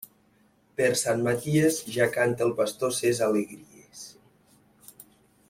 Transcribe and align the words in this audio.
Per 0.79 0.87
Sant 1.01 1.21
Maties, 1.27 1.77
ja 1.97 2.07
canta 2.17 2.47
el 2.47 2.55
pastor 2.63 2.97
ses 3.01 3.23
alegries. 3.27 4.05